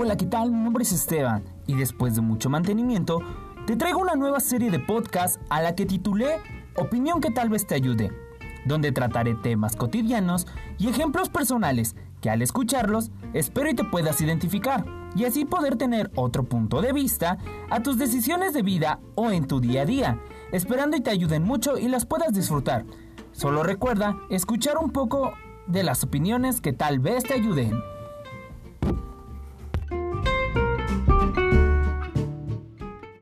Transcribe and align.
Hola, 0.00 0.16
¿qué 0.16 0.26
tal? 0.26 0.52
Mi 0.52 0.62
nombre 0.62 0.84
es 0.84 0.92
Esteban 0.92 1.42
y 1.66 1.74
después 1.74 2.14
de 2.14 2.20
mucho 2.20 2.48
mantenimiento, 2.48 3.18
te 3.66 3.74
traigo 3.74 3.98
una 3.98 4.14
nueva 4.14 4.38
serie 4.38 4.70
de 4.70 4.78
podcast 4.78 5.40
a 5.50 5.60
la 5.60 5.74
que 5.74 5.86
titulé 5.86 6.36
Opinión 6.76 7.20
que 7.20 7.32
tal 7.32 7.48
vez 7.48 7.66
te 7.66 7.74
ayude, 7.74 8.12
donde 8.64 8.92
trataré 8.92 9.34
temas 9.34 9.74
cotidianos 9.74 10.46
y 10.78 10.86
ejemplos 10.86 11.30
personales 11.30 11.96
que 12.20 12.30
al 12.30 12.42
escucharlos 12.42 13.10
espero 13.32 13.70
y 13.70 13.74
te 13.74 13.82
puedas 13.82 14.20
identificar 14.20 14.84
y 15.16 15.24
así 15.24 15.44
poder 15.44 15.74
tener 15.74 16.12
otro 16.14 16.44
punto 16.44 16.80
de 16.80 16.92
vista 16.92 17.36
a 17.68 17.82
tus 17.82 17.98
decisiones 17.98 18.54
de 18.54 18.62
vida 18.62 19.00
o 19.16 19.32
en 19.32 19.48
tu 19.48 19.58
día 19.58 19.82
a 19.82 19.86
día, 19.86 20.20
esperando 20.52 20.96
y 20.96 21.00
te 21.00 21.10
ayuden 21.10 21.42
mucho 21.42 21.76
y 21.76 21.88
las 21.88 22.06
puedas 22.06 22.32
disfrutar. 22.32 22.84
Solo 23.32 23.64
recuerda 23.64 24.16
escuchar 24.30 24.78
un 24.78 24.92
poco 24.92 25.32
de 25.66 25.82
las 25.82 26.04
opiniones 26.04 26.60
que 26.60 26.72
tal 26.72 27.00
vez 27.00 27.24
te 27.24 27.34
ayuden. 27.34 27.82